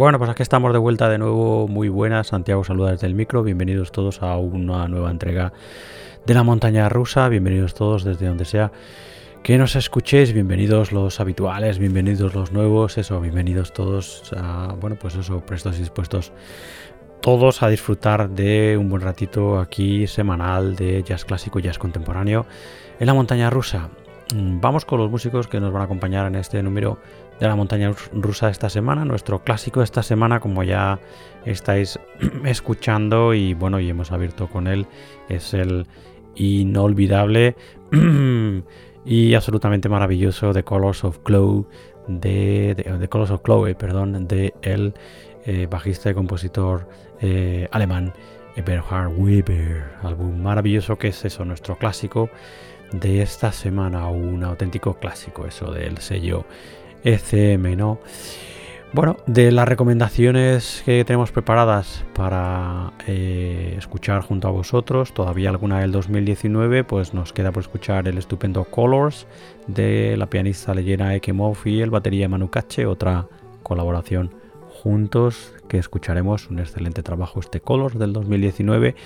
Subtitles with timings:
[0.00, 1.68] Bueno, pues aquí estamos de vuelta de nuevo.
[1.68, 3.42] Muy buenas, Santiago saluda desde el micro.
[3.42, 5.52] Bienvenidos todos a una nueva entrega
[6.24, 7.28] de la montaña rusa.
[7.28, 8.72] Bienvenidos todos desde donde sea
[9.42, 10.32] que nos escuchéis.
[10.32, 12.96] Bienvenidos los habituales, bienvenidos los nuevos.
[12.96, 16.32] Eso, bienvenidos todos a, bueno, pues eso, prestos y dispuestos
[17.20, 22.46] todos a disfrutar de un buen ratito aquí semanal de jazz clásico, jazz contemporáneo
[22.98, 23.90] en la montaña rusa.
[24.34, 26.98] Mm, vamos con los músicos que nos van a acompañar en este número
[27.40, 31.00] de la montaña rusa esta semana, nuestro clásico de esta semana, como ya
[31.46, 31.98] estáis
[32.44, 34.86] escuchando y bueno, y hemos abierto con él,
[35.28, 35.86] es el
[36.36, 37.56] inolvidable
[39.04, 41.66] y absolutamente maravilloso The Colors of Glow
[42.06, 44.94] de, Colors of Chloe, perdón, de el
[45.46, 46.88] eh, bajista y compositor
[47.20, 48.12] eh, alemán
[48.56, 52.28] Eberhard Weber, álbum maravilloso que es eso, nuestro clásico
[52.92, 56.44] de esta semana, un auténtico clásico, eso del sello
[57.04, 57.98] ECM, ¿no?
[58.92, 65.78] Bueno, de las recomendaciones que tenemos preparadas para eh, escuchar junto a vosotros, todavía alguna
[65.78, 69.28] del 2019, pues nos queda por escuchar el estupendo Colors
[69.68, 73.28] de la pianista Leyena Ekemov y el batería Manu Cache, otra
[73.62, 74.34] colaboración
[74.82, 78.96] juntos que escucharemos un excelente trabajo este Colors del 2019.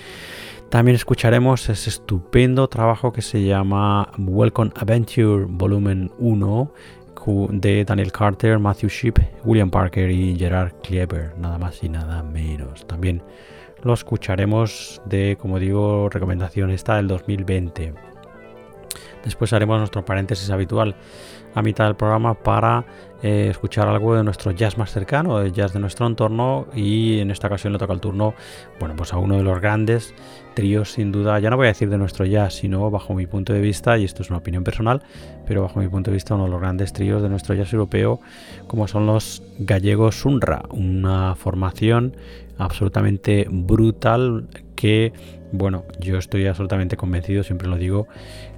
[0.69, 6.71] También escucharemos ese estupendo trabajo que se llama Welcome Adventure Volumen 1
[7.25, 12.85] de Daniel Carter, Matthew Sheep, William Parker y Gerard Kleber, nada más y nada menos.
[12.85, 13.23] También
[13.81, 17.93] lo escucharemos de, como digo, recomendación esta del 2020.
[19.23, 20.95] Después haremos nuestro paréntesis habitual
[21.55, 22.85] a mitad del programa para
[23.23, 27.31] eh, escuchar algo de nuestro jazz más cercano, de jazz de nuestro entorno y en
[27.31, 28.35] esta ocasión le toca el turno,
[28.79, 30.13] bueno, pues a uno de los grandes
[30.55, 33.53] tríos sin duda, ya no voy a decir de nuestro jazz, sino bajo mi punto
[33.53, 35.03] de vista, y esto es una opinión personal,
[35.45, 38.19] pero bajo mi punto de vista uno de los grandes tríos de nuestro jazz europeo,
[38.67, 42.15] como son los gallegos Sunra, una formación
[42.57, 45.13] absolutamente brutal que,
[45.51, 48.07] bueno, yo estoy absolutamente convencido, siempre lo digo,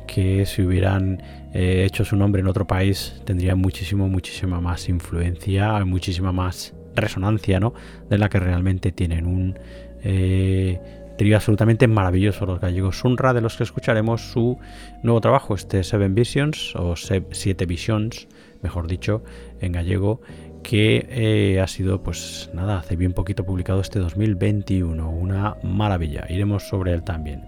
[0.08, 1.22] que si hubieran
[1.54, 7.60] eh, hecho su nombre en otro país tendría muchísimo, muchísima más influencia, muchísima más resonancia,
[7.60, 7.74] ¿no?
[8.10, 9.60] De la que realmente tienen un
[10.04, 10.80] eh,
[11.18, 14.58] trío absolutamente maravilloso los gallegos Sunra, de los que escucharemos su
[15.04, 18.28] nuevo trabajo, este Seven Visions o Siete Visions,
[18.62, 19.24] mejor dicho,
[19.60, 20.22] en gallego,
[20.64, 26.26] que eh, ha sido, pues nada, hace bien poquito publicado este 2021, una maravilla.
[26.30, 27.44] Iremos sobre él también.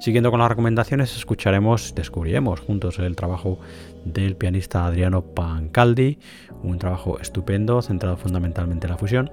[0.00, 3.58] Siguiendo con las recomendaciones, escucharemos, descubriremos juntos el trabajo
[4.04, 6.18] del pianista Adriano Pancaldi,
[6.62, 9.30] un trabajo estupendo, centrado fundamentalmente en la fusión.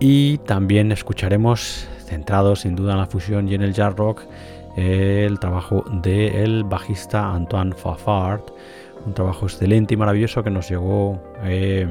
[0.00, 4.22] Y también escucharemos, centrado sin duda en la fusión y en el jazz rock,
[4.76, 8.42] el trabajo del bajista Antoine Fafard,
[9.04, 11.88] un trabajo excelente y maravilloso que nos llegó eh,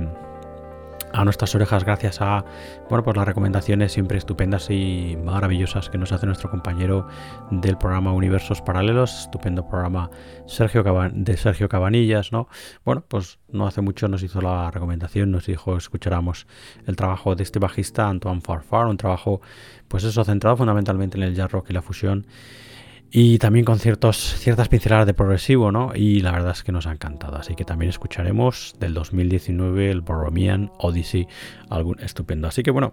[1.13, 2.43] a nuestras orejas gracias a
[2.89, 7.07] bueno, pues las recomendaciones siempre estupendas y maravillosas que nos hace nuestro compañero
[7.51, 10.09] del programa Universos Paralelos, estupendo programa
[10.47, 12.47] Sergio de Sergio Cabanillas, ¿no?
[12.83, 16.47] Bueno, pues no hace mucho nos hizo la recomendación, nos dijo escucháramos
[16.87, 19.41] el trabajo de este bajista Antoine Farfar, un trabajo
[19.93, 22.25] pues eso centrado fundamentalmente en el jazz rock y la fusión
[23.11, 25.91] y también con ciertos, ciertas pinceladas de progresivo, ¿no?
[25.93, 27.37] Y la verdad es que nos ha encantado.
[27.37, 31.27] Así que también escucharemos del 2019 el Borromean Odyssey,
[31.69, 32.47] algún estupendo.
[32.47, 32.91] Así que bueno,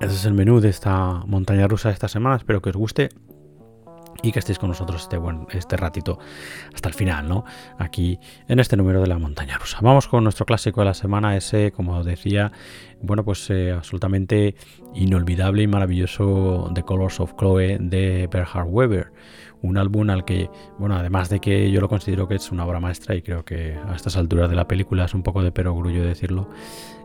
[0.00, 2.36] ese es el menú de esta montaña rusa de esta semana.
[2.36, 3.08] Espero que os guste
[4.22, 6.18] y que estéis con nosotros este, buen, este ratito
[6.74, 7.44] hasta el final, ¿no?
[7.78, 9.78] Aquí en este número de la montaña rusa.
[9.82, 12.52] Vamos con nuestro clásico de la semana, ese, como decía,
[13.00, 14.54] bueno, pues eh, absolutamente
[14.94, 19.12] inolvidable y maravilloso The Colors of Chloe de Bernhard Weber.
[19.62, 20.48] Un álbum al que,
[20.78, 23.74] bueno, además de que yo lo considero que es una obra maestra y creo que
[23.74, 26.48] a estas alturas de la película es un poco de perogrullo decirlo,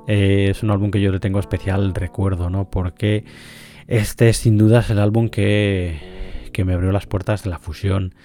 [0.07, 2.69] eh, es un álbum que yo le tengo especial recuerdo, ¿no?
[2.69, 3.25] Porque
[3.87, 6.24] este sin duda es el álbum que
[6.55, 8.15] que me abrió las puertas de la fusión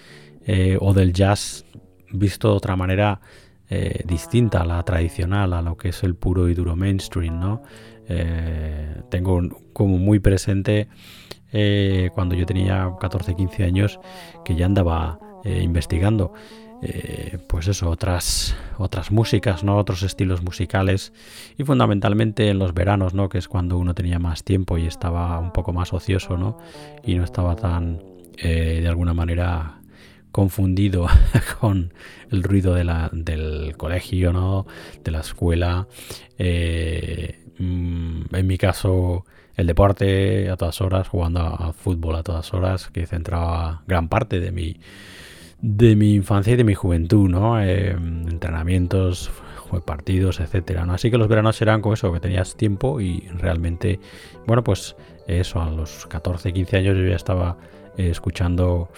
[0.47, 1.65] eh, o del jazz
[2.13, 3.21] visto de otra manera
[3.69, 7.65] eh, distinta a la tradicional, a lo que es el puro y duro mainstream, ¿no?
[8.09, 9.41] Eh, tengo
[9.73, 10.87] como muy presente
[12.15, 13.99] cuando yo tenía 14, 15 años
[14.45, 16.33] que ya andaba investigando.
[17.49, 19.77] pues eso, otras, otras músicas, ¿no?
[19.77, 21.13] Otros estilos musicales
[21.59, 23.29] y fundamentalmente en los veranos, ¿no?
[23.29, 26.57] Que es cuando uno tenía más tiempo y estaba un poco más ocioso, ¿no?
[27.03, 27.99] Y no estaba tan,
[28.43, 29.81] eh, de alguna manera
[30.33, 31.07] confundido
[31.61, 31.93] con
[32.31, 34.67] el ruido de la, del colegio, ¿no?
[35.03, 35.87] de la escuela.
[36.39, 39.25] Eh, mm, en mi caso,
[39.57, 44.41] el deporte a todas horas, jugando a, fútbol a todas horas, que centraba gran parte
[44.41, 44.77] de mi,
[45.61, 47.61] de mi infancia y de mi juventud, ¿no?
[47.63, 49.31] Eh, entrenamientos,
[49.85, 50.85] partidos, etcétera.
[50.89, 54.01] Así que los veranos eran como eso, que tenías tiempo y realmente,
[54.47, 54.97] bueno, pues
[55.29, 57.57] eso, a los 14, 15 años yo ya estaba
[57.97, 58.89] eh, escuchando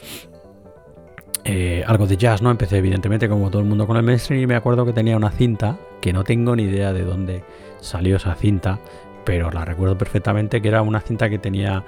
[1.45, 2.51] eh, algo de jazz, ¿no?
[2.51, 5.31] Empecé evidentemente como todo el mundo con el mainstream y me acuerdo que tenía una
[5.31, 7.45] cinta, que no tengo ni idea de dónde
[7.81, 8.79] salió esa cinta,
[9.25, 11.85] pero la recuerdo perfectamente que era una cinta que tenía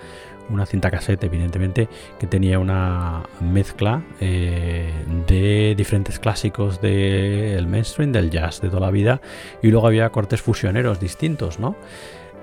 [0.50, 4.92] una cinta cassette, evidentemente, que tenía una mezcla eh,
[5.26, 9.20] de diferentes clásicos del mainstream, del jazz de toda la vida,
[9.62, 11.76] y luego había cortes fusioneros distintos, ¿no?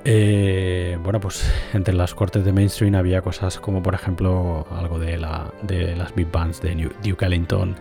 [0.03, 1.43] Eh, bueno, pues
[1.73, 6.15] entre las cortes de mainstream había cosas como, por ejemplo, algo de, la, de las
[6.15, 7.75] big bands de Duke Ellington,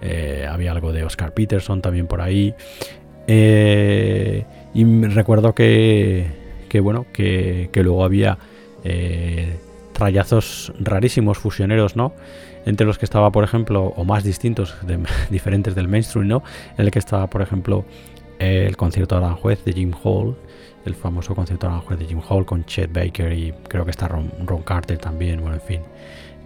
[0.00, 2.54] eh, había algo de Oscar Peterson también por ahí.
[3.26, 6.26] y recuerdo que,
[6.80, 8.38] bueno, que, luego había
[9.94, 12.12] rayazos rarísimos fusioneros, ¿no?
[12.66, 14.76] Entre los que estaba, por ejemplo, o más distintos,
[15.30, 16.42] diferentes del mainstream, ¿no?
[16.78, 17.84] En el que estaba, por ejemplo,
[18.38, 20.36] el concierto de Aranjuez de Jim Hall,
[20.84, 24.30] el famoso concierto de de Jim Hall con Chet Baker y creo que está Ron,
[24.64, 25.80] Carter también, bueno, en fin,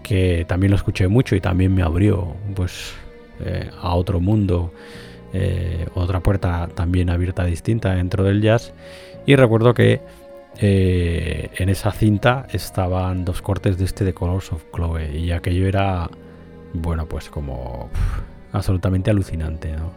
[0.03, 2.95] que también lo escuché mucho y también me abrió, pues,
[3.41, 4.73] eh, a otro mundo,
[5.33, 8.73] eh, otra puerta también abierta distinta dentro del jazz.
[9.27, 10.01] Y recuerdo que
[10.61, 15.67] eh, en esa cinta estaban dos cortes de este de Colors of Chloe y aquello
[15.67, 16.09] era,
[16.73, 17.91] bueno, pues como
[18.53, 19.93] absolutamente alucinante, ¿no?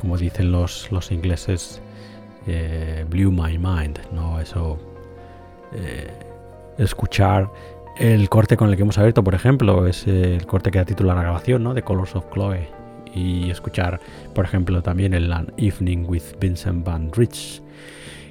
[0.00, 1.80] Como, dicen los ingleses,
[2.46, 4.40] eh, blew my mind, ¿no?
[4.40, 4.78] Eso,
[5.72, 6.10] eh,
[6.78, 7.50] escuchar
[7.96, 11.12] el corte con el que hemos abierto, por ejemplo, es el corte que da título
[11.12, 11.74] a la grabación, ¿no?
[11.74, 12.68] De Colors of Chloe.
[13.14, 14.00] Y escuchar,
[14.34, 17.62] por ejemplo, también el An Evening with Vincent Van Rich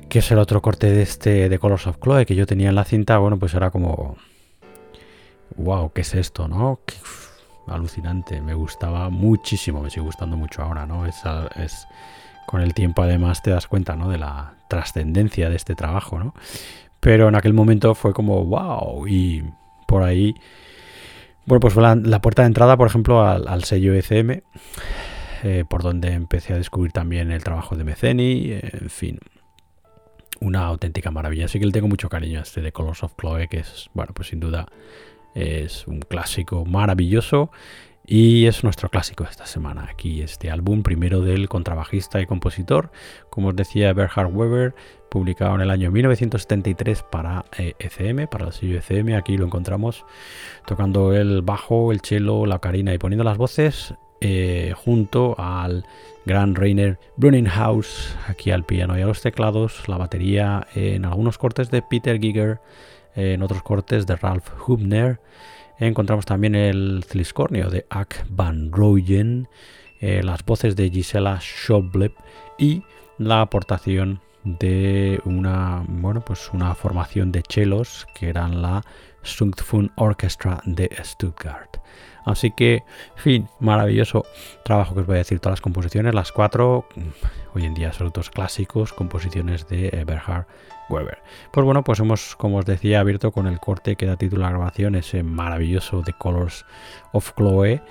[0.09, 2.75] que es el otro corte de este de Colors of Chloe que yo tenía en
[2.75, 4.15] la cinta, bueno, pues era como
[5.55, 6.79] wow, ¿qué es esto, no?
[7.67, 11.05] alucinante, me gustaba muchísimo, me sigue gustando mucho ahora, ¿no?
[11.05, 11.21] Es,
[11.55, 11.87] es
[12.45, 14.09] con el tiempo además te das cuenta, ¿no?
[14.09, 16.33] De la trascendencia de este trabajo, ¿no?
[16.99, 19.43] Pero en aquel momento fue como wow y
[19.87, 20.35] por ahí
[21.45, 24.41] bueno, pues fue la, puerta de entrada, por ejemplo, al, sello ECM,
[25.43, 29.19] eh, por donde empecé a descubrir también el trabajo de Meceni, en fin,
[30.39, 31.45] una auténtica maravilla.
[31.45, 34.13] Así que le tengo mucho cariño a este de Colors of Chloe, que es, bueno,
[34.13, 34.67] pues sin duda
[35.35, 37.51] es un clásico maravilloso.
[38.05, 39.87] Y es nuestro clásico esta semana.
[39.89, 42.91] Aquí este álbum, primero del contrabajista y compositor,
[43.29, 44.75] como os decía, Berhard Weber,
[45.09, 49.15] publicado en el año 1973 para ECM, eh, e para el sello ECM.
[49.15, 50.05] Aquí lo encontramos
[50.65, 55.85] tocando el bajo, el cello, la carina y poniendo las voces eh, junto al
[56.25, 61.71] gran Rainer Bruninghaus aquí al piano y a los teclados, la batería en algunos cortes
[61.71, 62.59] de Peter Giger,
[63.15, 65.19] en otros cortes de Ralph Hubner.
[65.79, 69.47] Encontramos también el Cliscornio de Ak van Rooyen,
[69.99, 72.13] eh, las voces de Gisela Schoblep
[72.57, 72.83] y
[73.17, 78.83] la aportación de una, bueno, pues una formación de chelos que eran la
[79.25, 81.77] Zugfunk Orchestra de Stuttgart.
[82.25, 82.83] Así que,
[83.15, 84.25] fin, maravilloso
[84.63, 85.39] trabajo que os voy a decir.
[85.39, 87.01] Todas las composiciones, las cuatro, mm,
[87.55, 90.45] hoy en día otros clásicos, composiciones de Eberhard
[90.89, 91.19] Weber.
[91.51, 94.47] Pues bueno, pues hemos, como os decía, abierto con el corte que da título a
[94.47, 96.65] la grabación, ese maravilloso The Colors
[97.11, 97.81] of Chloe.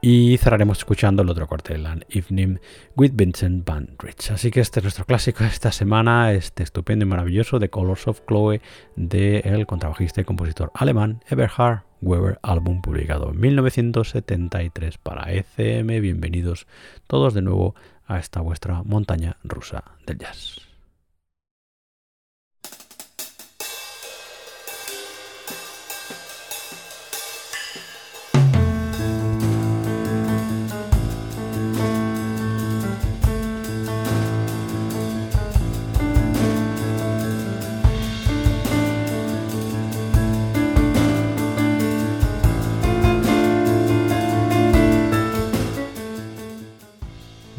[0.00, 2.58] Y cerraremos escuchando el otro corte, An Evening
[2.94, 4.30] with Vincent Van Rich.
[4.30, 8.06] Así que este es nuestro clásico de esta semana, este estupendo y maravilloso The Colors
[8.06, 8.60] of Chloe
[8.94, 16.00] de el contrabajista y compositor alemán Eberhard Weber, álbum publicado en 1973 para ECM.
[16.00, 16.68] Bienvenidos
[17.08, 17.74] todos de nuevo
[18.06, 20.67] a esta vuestra montaña rusa del jazz.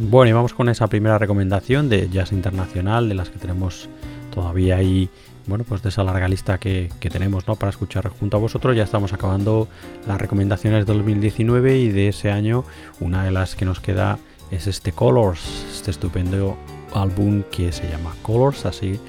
[0.09, 3.89] Bueno, y vamos con esa primera recomendación de jazz internacional, de las que tenemos
[4.33, 5.07] todavía ahí,
[5.45, 7.57] bueno, pues de esa larga lista que, tenemos, ¿no?
[7.57, 8.75] Para escuchar junto a vosotros.
[8.75, 9.67] Ya estamos acabando
[10.07, 12.65] las recomendaciones de 2019 y de ese año,
[12.99, 14.17] una de las que nos queda
[14.49, 16.57] es este Colors, este estupendo
[16.95, 18.99] álbum que se llama Colors, así.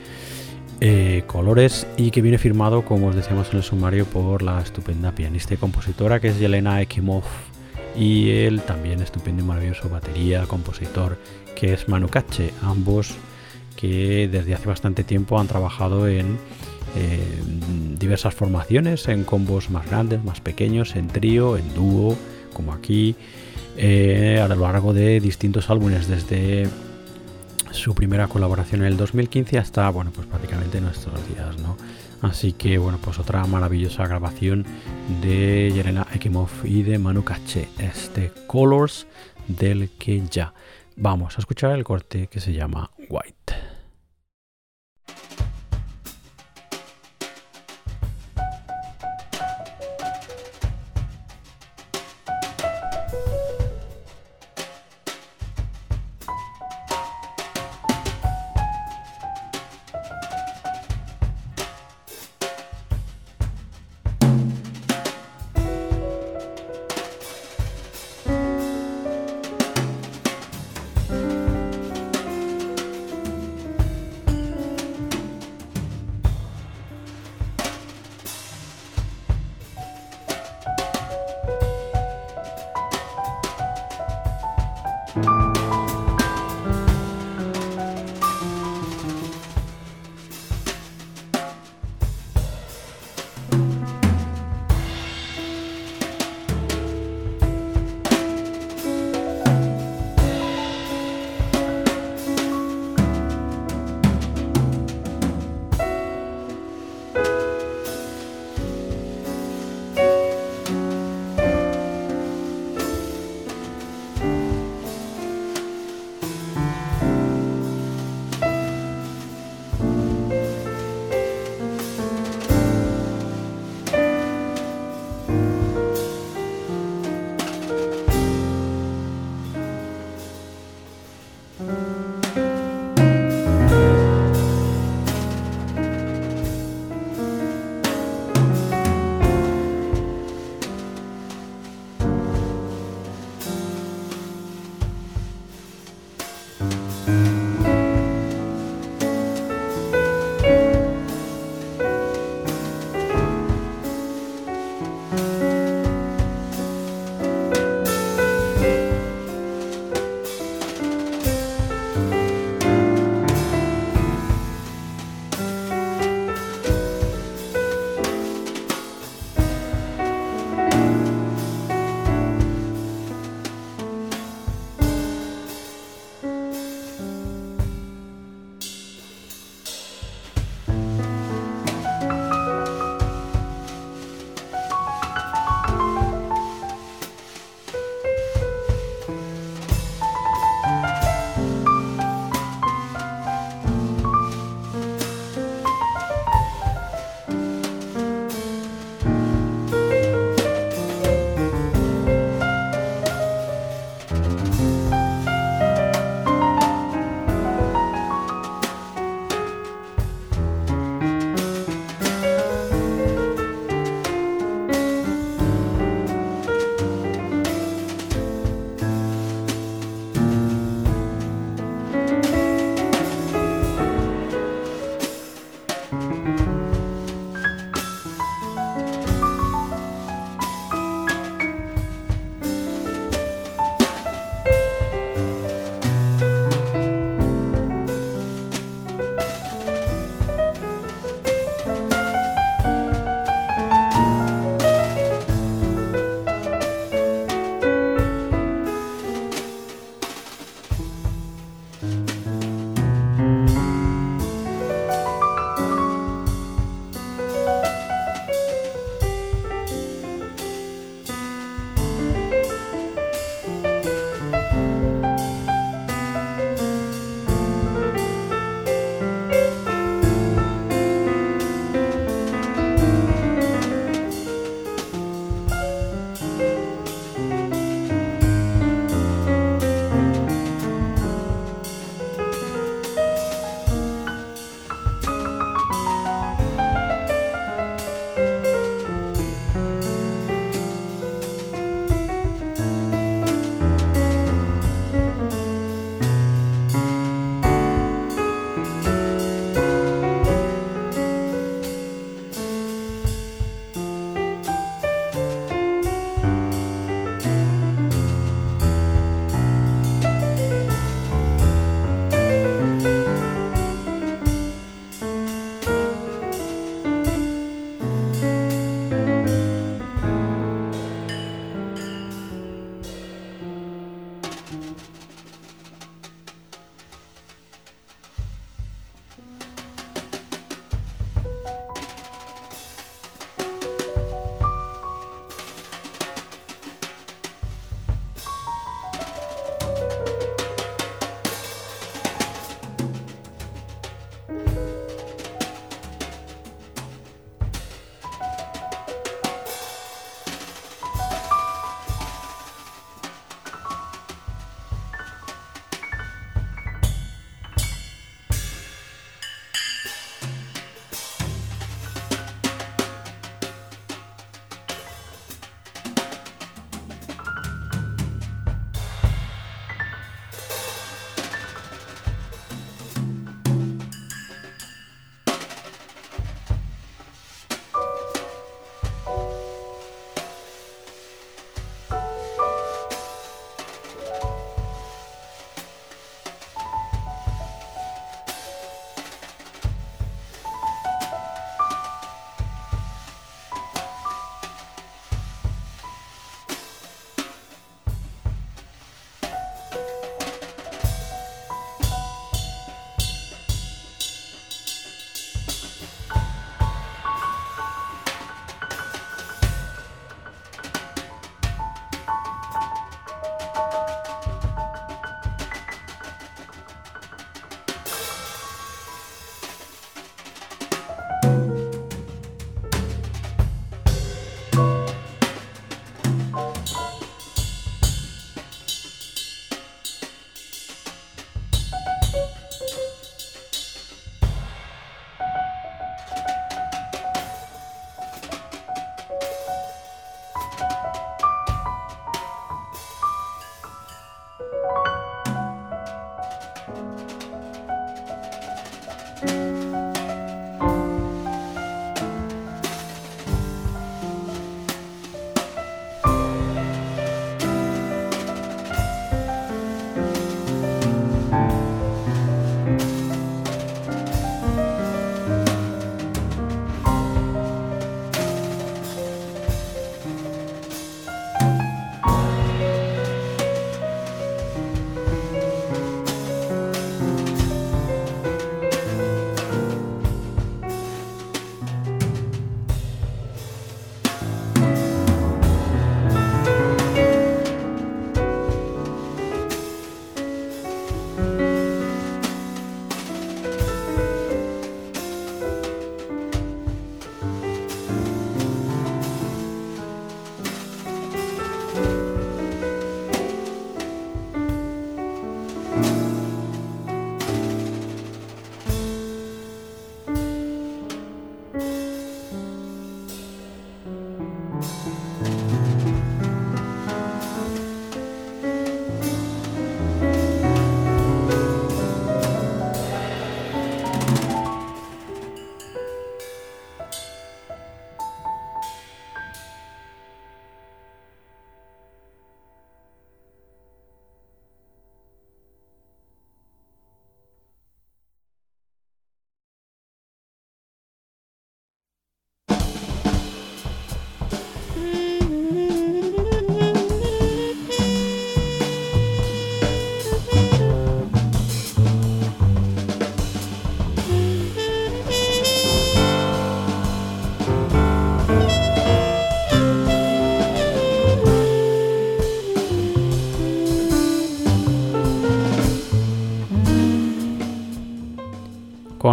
[0.82, 5.12] Eh, colores y que viene firmado, como os decíamos en el sumario, por la estupenda
[5.12, 7.22] pianista y compositora que es Yelena Ekimov
[7.96, 11.18] y el también estupendo y maravilloso batería, compositor,
[11.56, 13.14] que es Manu Katche, ambos
[13.76, 16.38] que desde hace bastante tiempo han trabajado en
[17.98, 22.16] diversas formaciones, en combos más grandes, más pequeños, en trío, en dúo,
[22.52, 23.14] como aquí,
[23.76, 26.68] eh, a lo largo de distintos álbumes, desde
[27.70, 31.76] su primera colaboración en el 2015 hasta, bueno, pues prácticamente nuestros días, ¿no?
[32.22, 34.66] Así que, bueno, pues otra maravillosa grabación
[35.22, 39.06] de Yerena Ekimov y de Manu Caché, este Colors
[39.48, 40.52] del que ya
[40.96, 43.69] vamos a escuchar el corte que se llama White.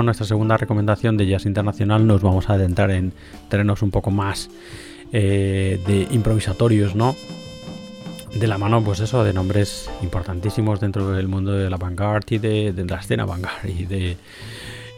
[0.04, 3.14] Nuestra segunda recomendación de jazz internacional nos vamos a adentrar en
[3.50, 4.50] terrenos un poco más
[5.12, 7.16] eh, de improvisatorios, ¿no?
[8.36, 12.38] De la mano, pues eso, de nombres importantísimos dentro del mundo de la vanguard y
[12.38, 14.18] de, de la escena vanguard y de,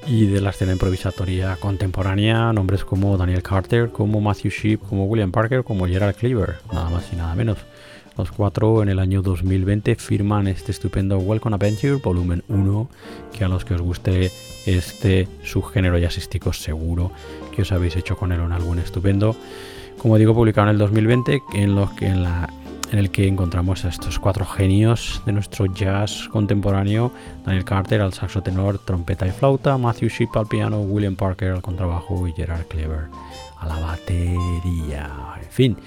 [0.08, 5.32] y de la escena improvisatoria contemporánea, nombres como Daniel Carter, como Matthew Sheep, como William
[5.32, 7.58] Parker, como Gerald Cleaver, nada más y nada menos.
[8.18, 12.90] Los cuatro en el año 2020 firman este estupendo Welcome Adventure Volumen 1,
[13.32, 14.32] que a los que os guste
[14.78, 17.12] este subgénero jazzístico seguro
[17.56, 19.36] que os habéis hecho con él un álbum estupendo.
[19.98, 24.46] Como digo, publicado en el 2020, en, que, en el que encontramos a estos cuatro
[24.46, 27.12] genios de nuestro jazz contemporáneo,
[27.46, 31.62] Daniel Carter al saxo tenor, trompeta y flauta, Matthew Sheep al piano, William Parker al
[31.62, 33.08] contrabajo y Gerard Clever
[33.60, 35.36] a la batería.
[35.42, 35.78] En fin,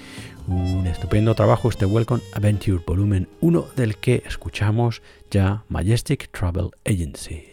[0.47, 7.52] un estupendo trabajo este Welcome Adventure Volumen 1 del que escuchamos ya Majestic Travel Agency.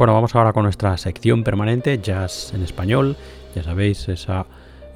[0.00, 3.18] Bueno, vamos ahora con nuestra sección permanente, Jazz en Español.
[3.54, 4.46] Ya sabéis, esa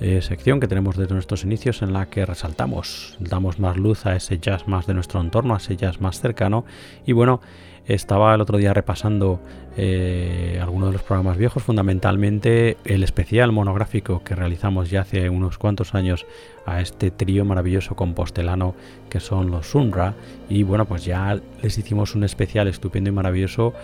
[0.01, 4.17] eh, sección que tenemos desde nuestros inicios en la que resaltamos, damos más luz a
[4.17, 6.65] ese jazz más de nuestro entorno, a ese jazz más cercano.
[7.05, 7.43] Y bueno,
[7.87, 9.41] estaba el otro día repasando
[9.77, 15.59] eh, algunos de los programas viejos, fundamentalmente el especial monográfico que realizamos ya hace unos
[15.59, 16.27] cuantos años
[16.65, 18.75] a este trío maravilloso compostelano
[19.11, 20.15] que son los Sunra.
[20.49, 23.75] Y bueno, pues ya les hicimos un especial estupendo y maravilloso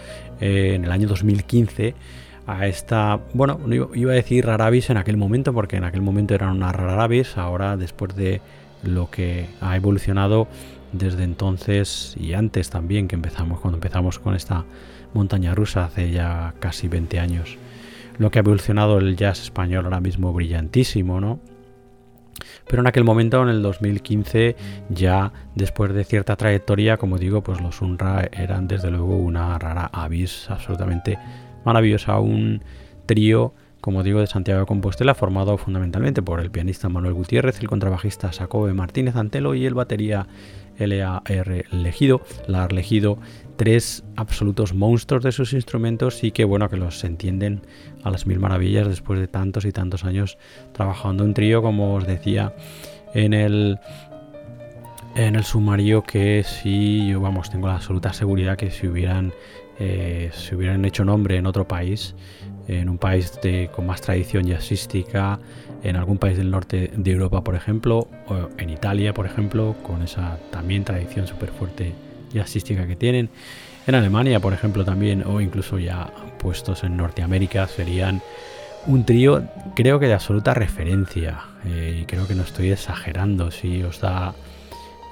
[0.41, 1.95] eh, en el año 2015
[2.47, 3.61] a esta, bueno,
[3.95, 7.77] iba a decir rarabis en aquel momento porque en aquel momento eran una rarabis, ahora
[7.77, 8.41] después de
[8.83, 10.49] lo que ha evolucionado
[10.93, 14.65] desde entonces y antes también que empezamos, cuando empezamos con esta
[15.15, 17.57] montaña rusa hace ya casi 20 años.
[18.19, 21.41] Lo que ha evolucionado el jazz español ahora mismo brillantísimo, ¿no?
[22.67, 24.57] Pero en aquel momento, en el 2015,
[24.89, 29.91] ya después de cierta trayectoria, como digo, pues los UNRWA eran desde luego una rara
[29.93, 31.19] avis absolutamente
[31.65, 32.63] maravillosa, un
[33.07, 37.69] trío como digo, de Santiago de Compostela, formado fundamentalmente por el pianista Manuel Gutiérrez, el
[37.69, 40.27] contrabajista Sacobe Martínez Antelo y el batería
[40.81, 41.65] L.A.R.
[41.71, 42.23] Legido,
[42.71, 43.19] Legido,
[43.57, 47.61] tres absolutos monstruos de sus instrumentos y que bueno, que los entienden
[48.03, 50.39] a las mil maravillas después de tantos y tantos años
[50.73, 52.55] trabajando en trío, como os decía
[53.15, 53.79] en el
[55.17, 59.33] en el sumario que si yo vamos tengo la absoluta seguridad que si hubieran
[59.79, 62.15] eh, si hubieran hecho nombre en otro país
[62.69, 65.41] en un país de, con más tradición jazzística
[65.83, 70.03] en algún país del norte de Europa, por ejemplo, o en Italia, por ejemplo, con
[70.03, 71.93] esa también tradición súper fuerte
[72.33, 73.31] jazzística que tienen.
[73.87, 78.21] En Alemania, por ejemplo, también, o incluso ya puestos en Norteamérica, serían
[78.87, 79.43] un trío,
[79.75, 81.41] creo que de absoluta referencia.
[81.65, 83.51] Eh, y creo que no estoy exagerando.
[83.51, 84.35] Si os da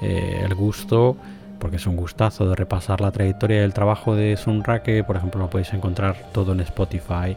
[0.00, 1.16] eh, el gusto,
[1.58, 5.40] porque es un gustazo de repasar la trayectoria del trabajo de Sunra, que por ejemplo
[5.40, 7.36] lo podéis encontrar todo en Spotify.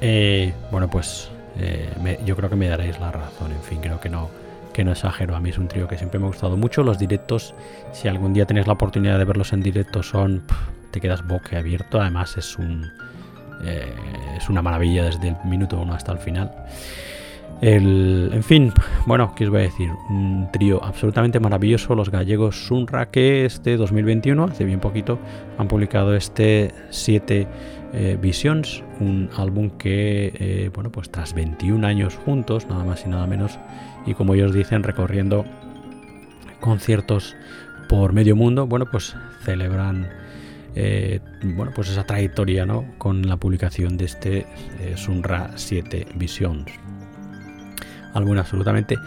[0.00, 3.52] Eh, bueno, pues eh, yo creo que me daréis la razón.
[3.52, 4.30] En fin, creo que no,
[4.72, 5.36] que no exagero.
[5.36, 6.82] A mí es un trío que siempre me ha gustado mucho.
[6.82, 7.54] Los directos,
[7.92, 10.42] si algún día tenéis la oportunidad de verlos en directo, son.
[10.90, 12.00] te quedas boque abierto.
[12.00, 12.90] Además, es un.
[13.64, 13.92] Eh,
[14.36, 16.52] es una maravilla desde el minuto uno hasta el final.
[17.62, 18.72] El, en fin,
[19.06, 19.90] bueno, ¿qué os voy a decir?
[20.10, 25.18] Un trío absolutamente maravilloso, los gallegos Sunra, que este 2021, hace bien poquito,
[25.56, 27.46] han publicado este 7
[27.92, 33.08] eh, Visions, un álbum que, eh, bueno, pues tras 21 años juntos, nada más y
[33.08, 33.58] nada menos,
[34.06, 35.44] y como ellos dicen, recorriendo
[36.60, 37.36] conciertos
[37.88, 39.14] por medio mundo, bueno, pues
[39.44, 40.08] celebran
[40.74, 42.84] eh, bueno, pues esa trayectoria ¿no?
[42.98, 44.46] con la publicación de este
[44.96, 46.70] Sunra 7 Visions.
[48.12, 48.98] Álbum absolutamente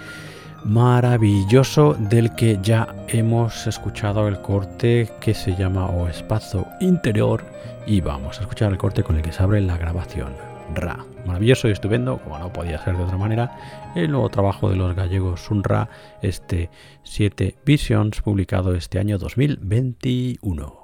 [0.63, 7.43] maravilloso del que ya hemos escuchado el corte que se llama O Espacio Interior
[7.85, 10.33] y vamos a escuchar el corte con el que se abre la grabación.
[10.75, 11.05] Ra.
[11.25, 13.57] Maravilloso y estupendo, como no podía ser de otra manera,
[13.95, 15.89] el nuevo trabajo de los gallegos Sunra,
[16.21, 16.69] este
[17.03, 20.78] 7 Visions, publicado este año 2021.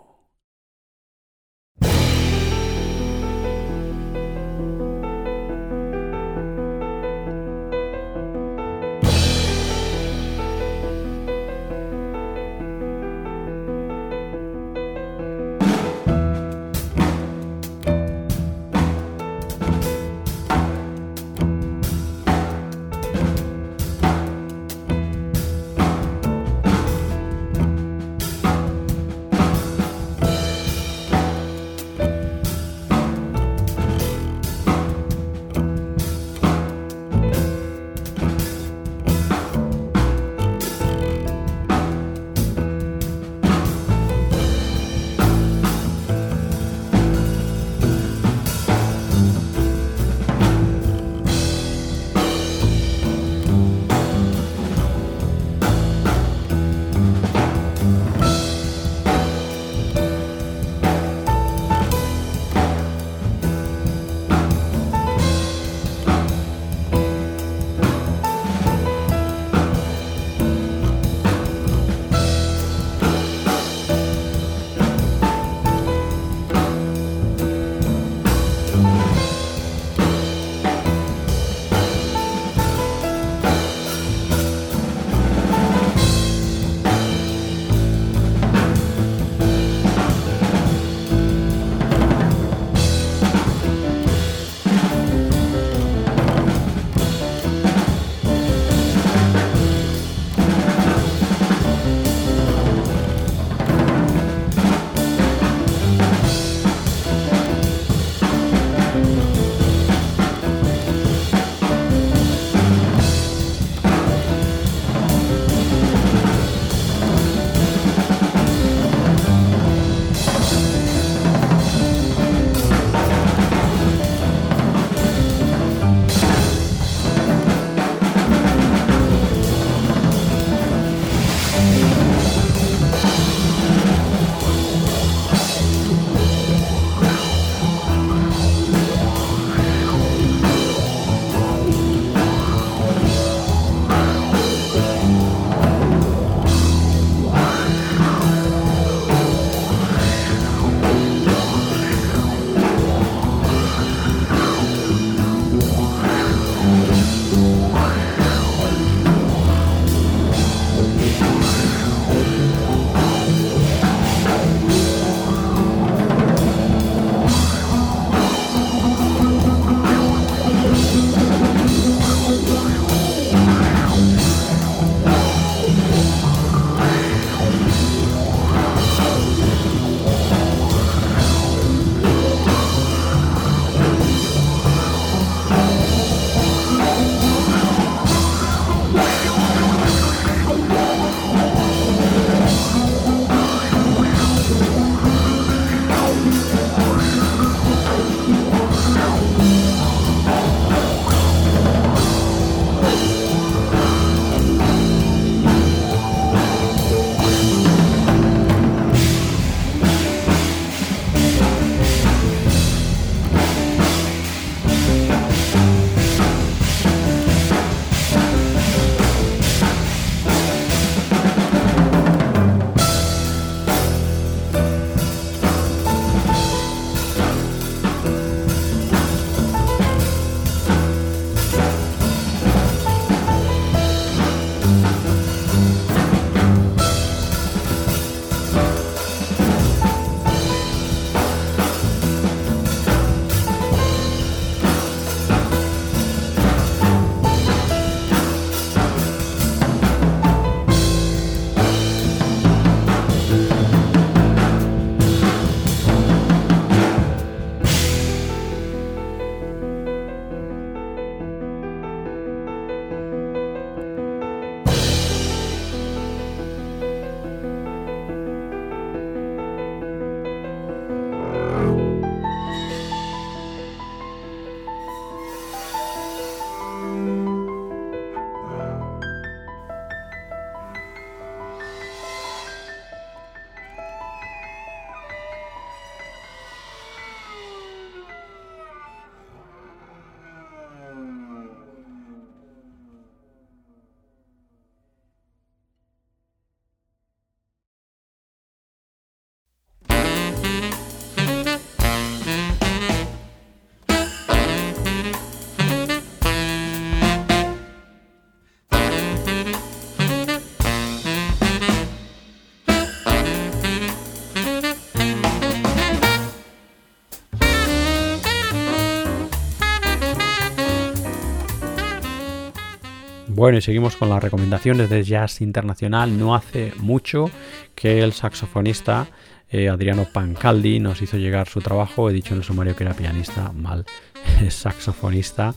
[323.46, 326.18] Bueno, y seguimos con las recomendaciones de jazz internacional.
[326.18, 327.30] No hace mucho
[327.76, 329.06] que el saxofonista
[329.52, 332.10] eh, Adriano Pancaldi nos hizo llegar su trabajo.
[332.10, 333.86] He dicho en el sumario que era pianista, mal,
[334.50, 335.54] saxofonista.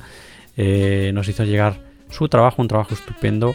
[0.54, 1.80] Eh, nos hizo llegar
[2.10, 3.54] su trabajo, un trabajo estupendo,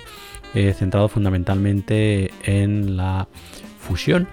[0.56, 3.28] eh, centrado fundamentalmente en la
[3.78, 4.28] fusión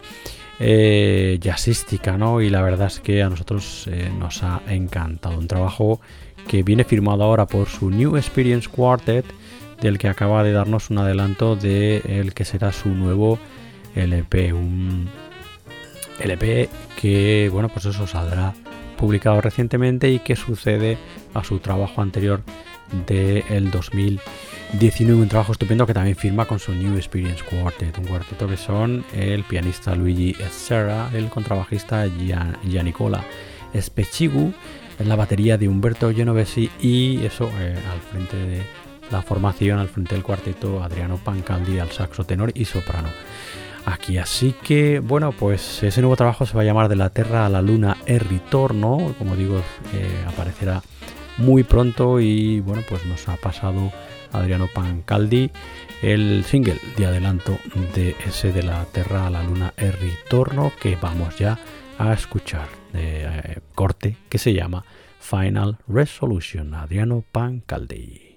[0.59, 2.40] jazzística, ¿no?
[2.40, 3.86] Y la verdad es que a nosotros
[4.18, 5.38] nos ha encantado.
[5.38, 6.01] Un trabajo
[6.48, 9.26] que viene firmado ahora por su New Experience Quartet,
[9.81, 13.39] del que acaba de darnos un adelanto de el que será su nuevo
[13.95, 15.09] LP, un
[16.20, 16.68] LP
[17.01, 18.55] que, bueno, pues eso saldrá
[18.97, 20.99] publicado recientemente y que sucede
[21.33, 22.43] a su trabajo anterior
[23.07, 28.49] del 2019, un trabajo estupendo que también firma con su New Experience Quartet, un cuarteto
[28.49, 32.07] que son el pianista Luigi Serra, el contrabajista
[32.64, 33.24] Giannicola
[33.78, 34.53] Specigu,
[34.99, 38.62] en la batería de Humberto Genovesi y eso eh, al frente de
[39.11, 43.08] la formación, al frente del cuarteto Adriano Pancaldi al saxo tenor y soprano
[43.84, 44.18] aquí.
[44.18, 47.48] Así que, bueno, pues ese nuevo trabajo se va a llamar De la Tierra a
[47.48, 49.14] la Luna el Ritorno.
[49.18, 49.58] Como digo,
[49.92, 50.82] eh, aparecerá
[51.38, 53.92] muy pronto y, bueno, pues nos ha pasado
[54.32, 55.50] Adriano Pancaldi
[56.02, 57.58] el single de adelanto
[57.94, 61.58] de ese De la Tierra a la Luna el Ritorno que vamos ya
[61.98, 62.68] a escuchar.
[62.94, 64.84] Eh, corte que se llama
[65.20, 66.74] Final Resolution.
[66.74, 68.30] Adriano Pancaldi.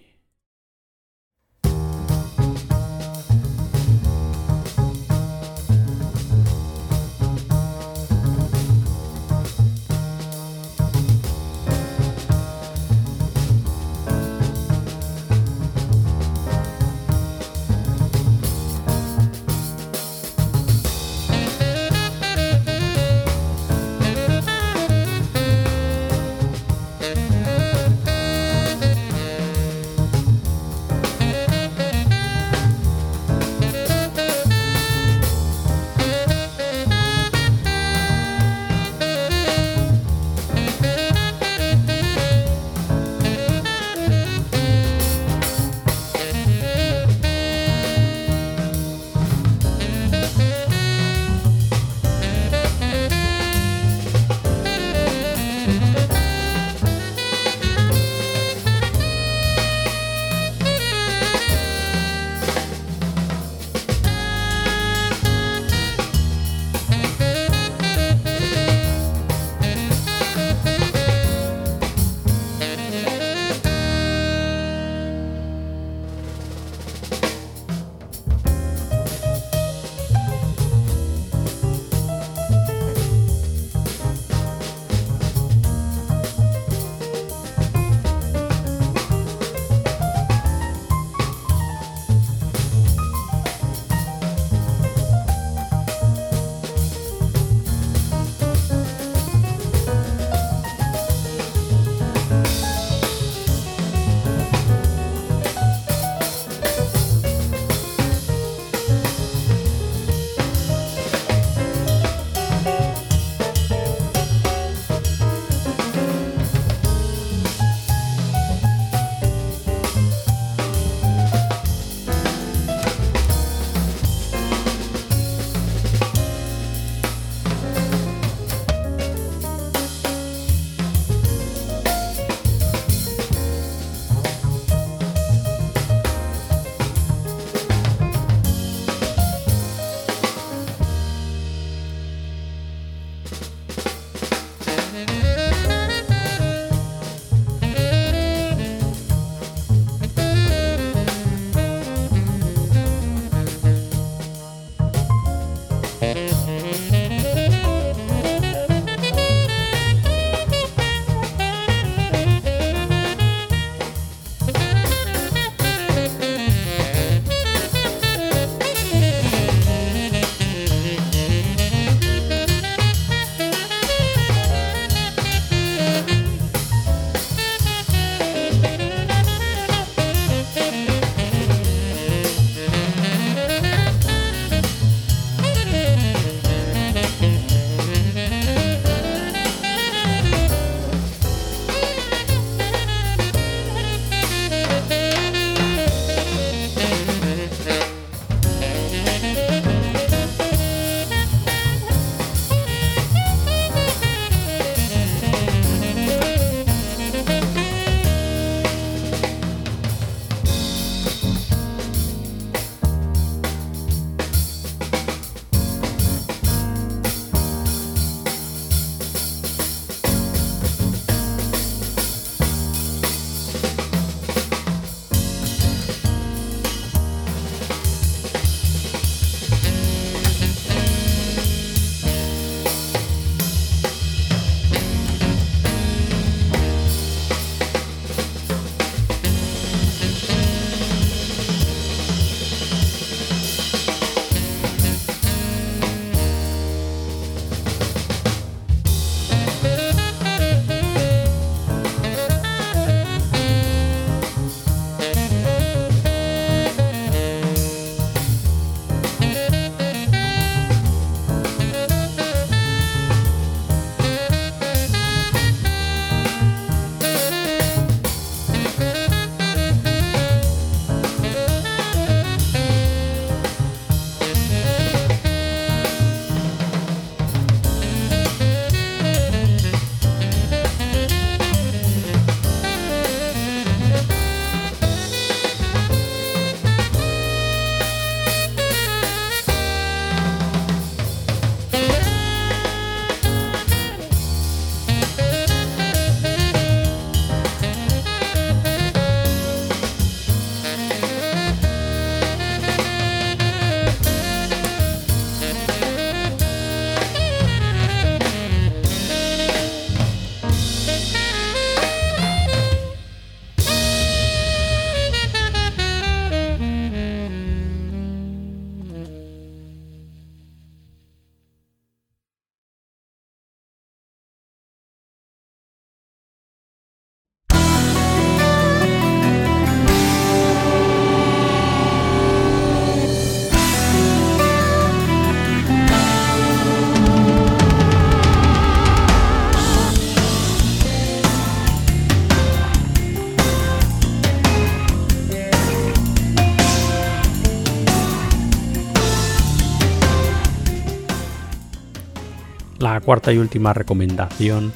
[353.04, 354.74] Cuarta y última recomendación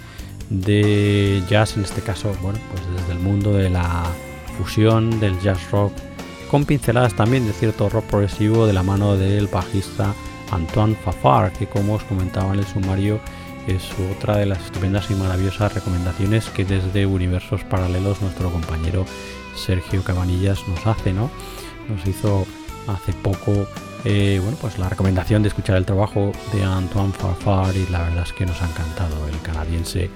[0.50, 4.06] de jazz, en este caso, bueno, pues desde el mundo de la
[4.58, 5.94] fusión del jazz rock,
[6.50, 10.14] con pinceladas también de cierto rock progresivo de la mano del bajista
[10.52, 13.20] Antoine Fafar, que como os comentaba en el sumario,
[13.68, 13.84] es
[14.16, 19.06] otra de las estupendas y maravillosas recomendaciones que desde Universos Paralelos nuestro compañero
[19.58, 21.30] Sergio Cabanillas nos hace, ¿no?
[21.90, 22.46] Nos hizo
[22.88, 23.68] hace poco
[24.10, 28.24] eh, bueno, pues la recomendación de escuchar el trabajo de Antoine Farfar y la verdad
[28.24, 30.10] es que nos ha encantado el canadiense,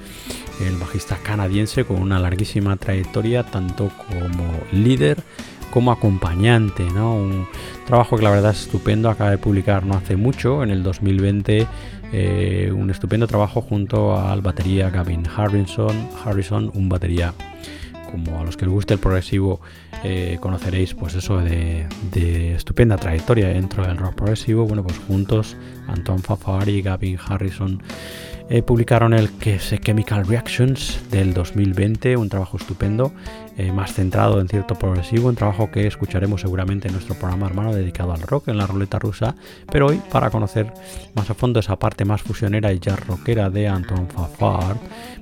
[0.65, 5.21] el bajista canadiense con una larguísima trayectoria tanto como líder
[5.73, 7.15] como acompañante, ¿no?
[7.15, 7.47] Un
[7.85, 11.67] trabajo que la verdad es estupendo, acaba de publicar no hace mucho, en el 2020,
[12.13, 17.33] eh, un estupendo trabajo junto al batería Gavin Harrison, Harrison un batería
[18.11, 19.61] como a los que les guste el progresivo
[20.03, 21.87] eh, conoceréis pues eso de,
[22.55, 24.65] estupenda trayectoria dentro del rock progresivo.
[24.65, 25.55] Bueno, pues juntos,
[25.87, 27.81] Anton Fafari Gavin Harrison
[28.53, 33.13] eh, publicaron el Chemical Reactions del 2020, un trabajo estupendo,
[33.55, 37.73] eh, más centrado en cierto progresivo, un trabajo que escucharemos seguramente en nuestro programa hermano
[37.73, 39.35] dedicado al rock en la ruleta rusa,
[39.71, 40.69] pero hoy para conocer
[41.15, 44.75] más a fondo esa parte más fusionera y jazz rockera de Anton Fafar,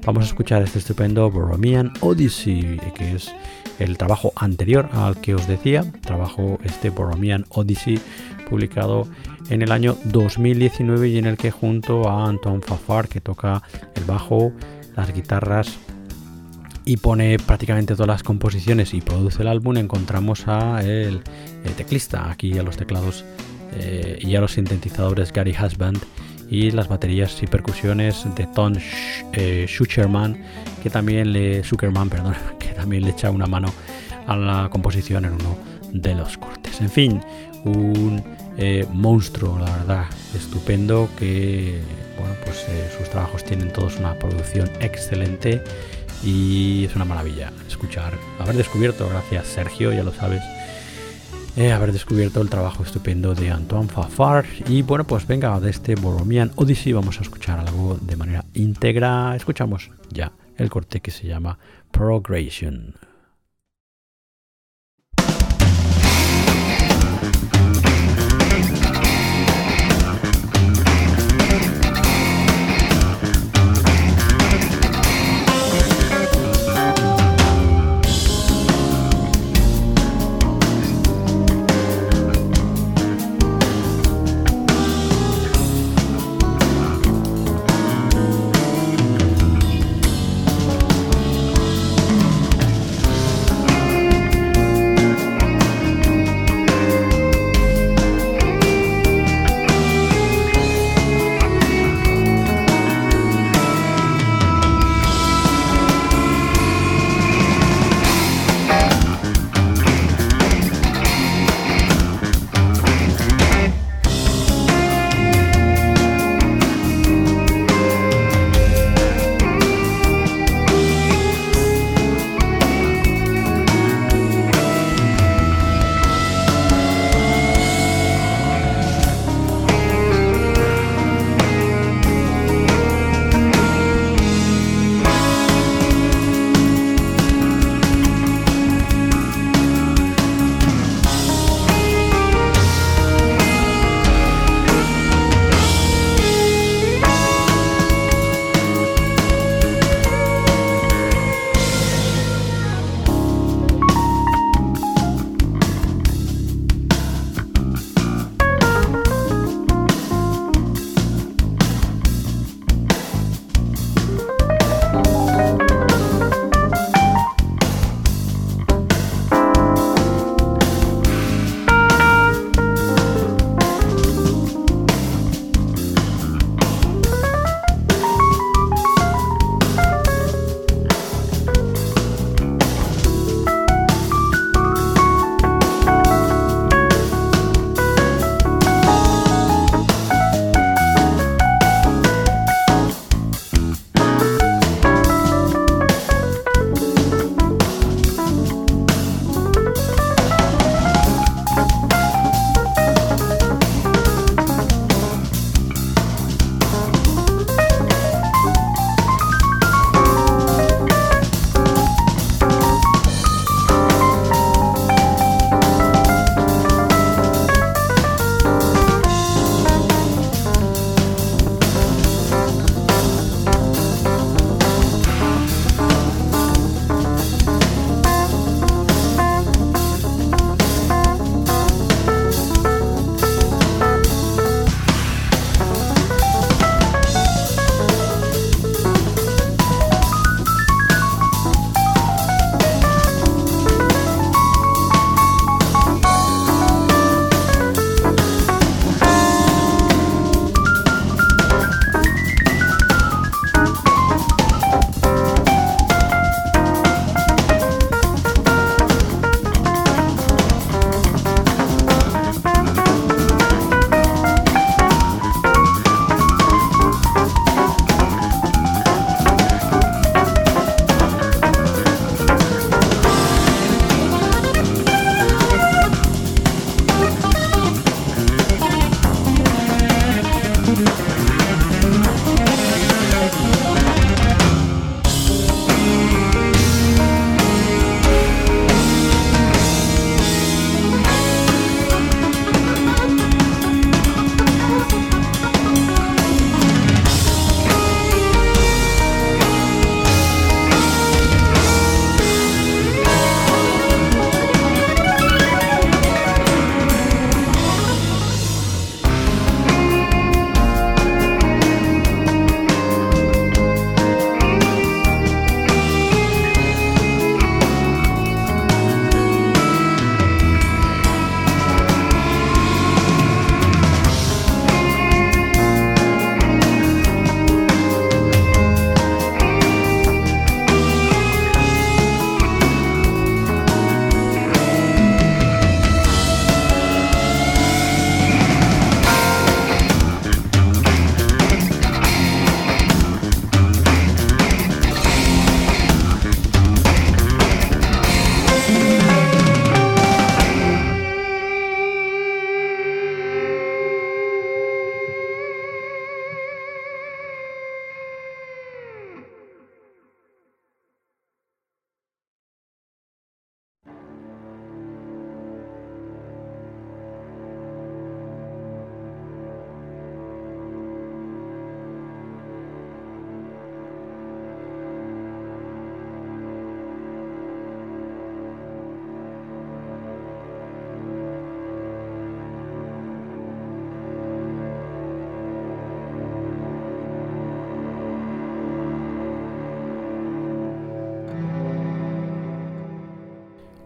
[0.04, 3.32] vamos a escuchar este estupendo Boromian Odyssey, que es
[3.78, 8.00] el trabajo anterior al que os decía, trabajo este Boromian Odyssey
[8.50, 9.08] publicado
[9.39, 13.64] en el año 2019 y en el que junto a Anton Fafar, que toca
[13.96, 14.52] el bajo,
[14.96, 15.78] las guitarras
[16.86, 21.22] y pone prácticamente todas las composiciones y produce el álbum, encontramos a el,
[21.78, 23.26] teclista, aquí a los teclados
[23.74, 26.00] eh, y a los sintetizadores Gary Husband
[26.50, 28.74] y las baterías y percusiones de Tom
[29.34, 30.44] eh, Schucherman,
[30.82, 33.72] que también le perdón, que también le echa una mano
[34.28, 35.58] a la composición en uno
[35.94, 36.82] de los cortes.
[36.82, 37.22] En fin,
[37.66, 38.24] un
[38.62, 40.06] eh, monstruo, la verdad,
[40.36, 41.80] estupendo, que
[42.20, 45.64] bueno, pues eh, sus trabajos tienen todos una producción excelente
[46.26, 50.44] y es una maravilla escuchar, haber descubierto, gracias Sergio, ya lo sabes,
[51.56, 54.46] eh, haber descubierto el trabajo estupendo de Antoine Fafar.
[54.68, 59.38] Y bueno, pues venga, de este Boromian Odyssey vamos a escuchar algo de manera íntegra.
[59.38, 61.58] Escuchamos ya el corte que se llama
[61.92, 62.96] Progression.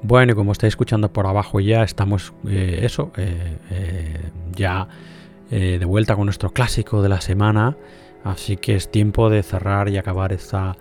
[0.03, 4.87] Bueno, y como estáis escuchando por abajo ya, estamos eh, eso, eh, ya
[5.49, 7.77] de vuelta con nuestro clásico de la semana.
[8.23, 10.75] Así que es tiempo de cerrar y acabar esta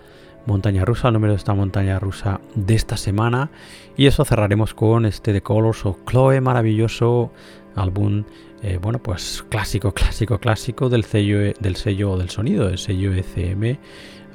[0.47, 3.51] montaña rusa, el número de esta montaña rusa de esta semana.
[3.97, 7.33] Y eso cerraremos con este The Colors of Chloe, maravilloso
[7.75, 8.25] álbum,
[8.63, 13.79] eh, bueno, pues clásico, clásico, clásico del sello, del sello del sonido, el sello ECM,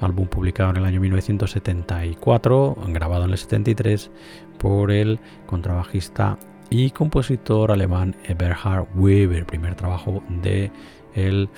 [0.01, 4.11] álbum publicado en el año 1974, grabado en el 73
[4.57, 6.37] por el contrabajista
[6.69, 10.71] y compositor alemán Eberhard Weber, primer trabajo de
[11.15, 11.49] el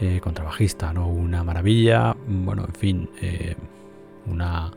[0.00, 1.08] eh, contrabajista, ¿no?
[1.08, 3.56] Una maravilla, bueno, en fin, eh,
[4.26, 4.72] una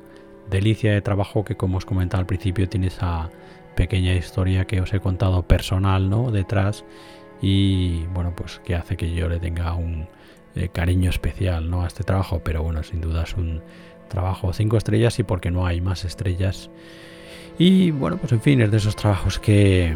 [0.49, 3.29] delicia de trabajo que como os comentaba al principio tiene esa
[3.75, 6.31] pequeña historia que os he contado personal ¿no?
[6.31, 6.83] detrás
[7.41, 10.07] y bueno pues que hace que yo le tenga un
[10.55, 11.83] eh, cariño especial ¿no?
[11.83, 13.61] a este trabajo pero bueno sin duda es un
[14.09, 16.69] trabajo cinco estrellas y porque no hay más estrellas
[17.59, 19.95] y bueno pues en fin es de esos trabajos que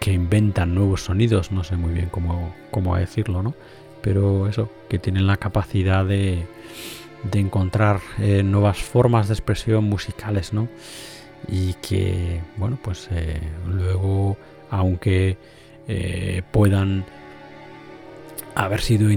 [0.00, 3.54] que inventan nuevos sonidos no sé muy bien cómo, cómo decirlo no
[4.00, 6.46] pero eso que tienen la capacidad de
[7.22, 10.68] de encontrar eh, nuevas formas de expresión musicales, ¿no?
[11.48, 14.36] Y que, bueno, pues eh, luego,
[14.70, 15.36] aunque
[15.86, 17.04] eh, puedan
[18.54, 19.08] haber sido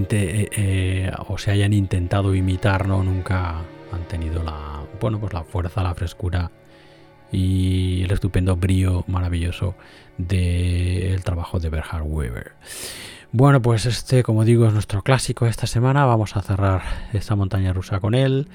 [1.27, 3.03] o se hayan intentado imitar, ¿no?
[3.03, 3.61] Nunca
[3.91, 6.51] han tenido la, bueno, pues la fuerza, la frescura
[7.31, 9.75] y el estupendo brío maravilloso
[10.17, 12.53] del trabajo de Berhard Weber.
[13.33, 16.05] Bueno, pues este, como digo, es nuestro clásico de esta semana.
[16.05, 16.81] Vamos a cerrar
[17.13, 18.49] esta montaña rusa con él.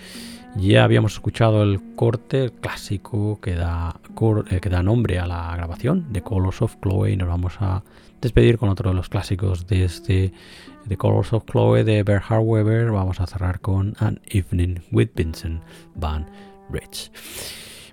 [0.56, 4.00] Ya habíamos escuchado el corte clásico que da,
[4.50, 7.84] eh, que da nombre a la grabación de Colors of Chloe y nos vamos a
[8.20, 10.32] despedir con otro de los clásicos de este
[10.88, 12.90] The Colors of Chloe de Berhard Weber.
[12.90, 15.62] Vamos a cerrar con An Evening with Vincent
[15.94, 16.26] Van
[16.70, 17.10] Rich.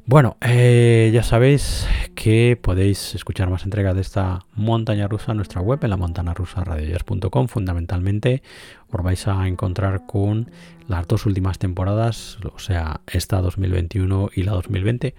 [0.05, 5.61] Bueno, eh, ya sabéis que podéis escuchar más entregas de esta montaña rusa en nuestra
[5.61, 7.47] web, en la montanarusaradiojazz.com.
[7.47, 8.43] Fundamentalmente
[8.91, 10.51] os vais a encontrar con
[10.89, 15.15] las dos últimas temporadas, o sea, esta 2021 y la 2020.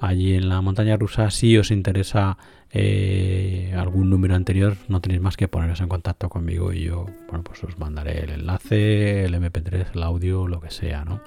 [0.00, 2.36] Allí en la montaña rusa, si os interesa
[2.70, 7.42] eh, algún número anterior, no tenéis más que poneros en contacto conmigo y yo, bueno,
[7.42, 11.20] pues os mandaré el enlace, el MP3, el audio, lo que sea, ¿no?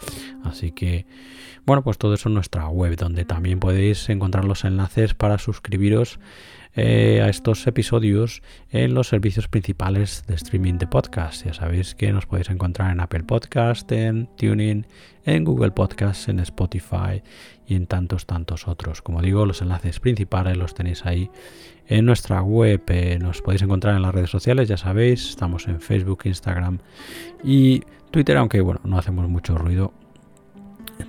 [0.43, 1.07] Así que
[1.69, 6.19] bueno, pues todo eso en nuestra web, donde también podéis encontrar los enlaces para suscribiros
[6.75, 8.41] eh, a estos episodios
[8.71, 11.45] en los servicios principales de streaming de podcast.
[11.45, 14.87] Ya sabéis que nos podéis encontrar en Apple Podcast, en TuneIn,
[15.25, 17.21] en Google Podcast, en Spotify
[17.69, 19.01] y en tantos, tantos otros.
[19.01, 21.29] Como digo, los enlaces principales los tenéis ahí
[21.87, 22.81] en nuestra web.
[22.87, 26.79] Eh, nos podéis encontrar en las redes sociales, ya sabéis, estamos en Facebook, Instagram
[27.43, 29.93] y Twitter, aunque bueno, no hacemos mucho ruido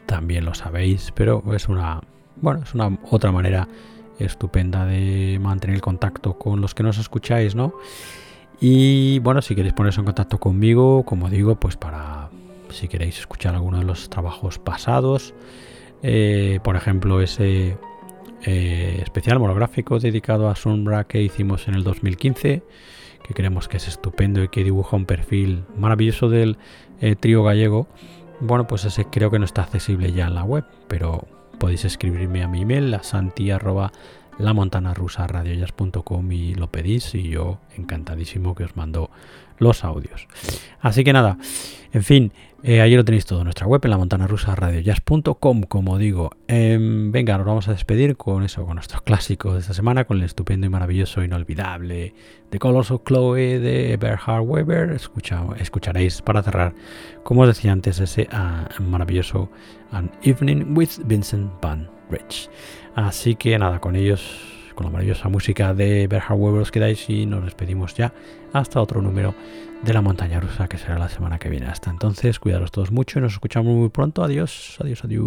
[0.07, 2.01] también lo sabéis, pero es una,
[2.37, 3.69] bueno, es una otra manera
[4.19, 7.74] estupenda de mantener el contacto con los que nos escucháis, ¿no?
[8.61, 12.28] Y bueno, si queréis poneros en contacto conmigo, como digo, pues para
[12.70, 15.35] si queréis escuchar alguno de los trabajos pasados,
[16.02, 17.77] eh, por ejemplo, ese
[18.44, 22.62] eh, especial monográfico dedicado a Sombra que hicimos en el 2015,
[23.22, 26.56] que creemos que es estupendo y que dibuja un perfil maravilloso del
[27.01, 27.86] eh, trío gallego.
[28.40, 31.28] Bueno, pues ese creo que no está accesible ya en la web, pero
[31.59, 33.02] podéis escribirme a mi email, a
[36.32, 39.10] y lo pedís y yo encantadísimo que os mando
[39.61, 40.27] los audios.
[40.81, 41.39] Así que nada,
[41.93, 42.32] en fin,
[42.62, 46.31] eh, lo tenéis todo en nuestra web, en la montana rusa radiojazz.com, como digo.
[46.47, 50.19] Em, venga, nos vamos a despedir con eso, con nuestros clásicos de esta semana, con
[50.19, 52.15] el estupendo y maravilloso, inolvidable
[52.51, 54.91] de Colors of Chloe de Berhard Weber.
[54.91, 56.74] Escucha, escucharéis para cerrar,
[57.23, 59.51] como os decía antes, ese ah, maravilloso
[59.91, 62.51] An Evening with Vincent Van Rich.
[62.95, 67.27] Así que nada, con ellos, con la maravillosa música de Berhard Weber os quedáis y
[67.27, 68.12] nos despedimos ya
[68.52, 69.35] hasta otro número
[69.82, 71.66] de la montaña rusa que será la semana que viene.
[71.66, 74.22] Hasta entonces, cuidaros todos mucho y nos escuchamos muy pronto.
[74.22, 75.27] Adiós, adiós, adiós.